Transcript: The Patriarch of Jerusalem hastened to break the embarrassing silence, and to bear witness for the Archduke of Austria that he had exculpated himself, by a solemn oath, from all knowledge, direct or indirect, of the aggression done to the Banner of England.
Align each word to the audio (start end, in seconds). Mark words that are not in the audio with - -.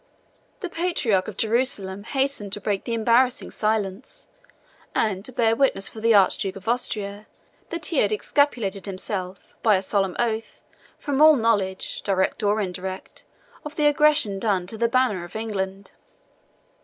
The 0.61 0.69
Patriarch 0.71 1.27
of 1.27 1.37
Jerusalem 1.37 2.05
hastened 2.05 2.51
to 2.53 2.59
break 2.59 2.85
the 2.85 2.95
embarrassing 2.95 3.51
silence, 3.51 4.29
and 4.95 5.23
to 5.23 5.31
bear 5.31 5.55
witness 5.55 5.89
for 5.89 6.01
the 6.01 6.15
Archduke 6.15 6.55
of 6.55 6.67
Austria 6.67 7.27
that 7.69 7.85
he 7.85 7.99
had 7.99 8.11
exculpated 8.11 8.87
himself, 8.87 9.53
by 9.61 9.75
a 9.75 9.83
solemn 9.83 10.15
oath, 10.17 10.63
from 10.97 11.21
all 11.21 11.35
knowledge, 11.35 12.01
direct 12.01 12.41
or 12.41 12.59
indirect, 12.59 13.25
of 13.63 13.75
the 13.75 13.85
aggression 13.85 14.39
done 14.39 14.65
to 14.65 14.75
the 14.79 14.87
Banner 14.89 15.23
of 15.23 15.35
England. 15.35 15.91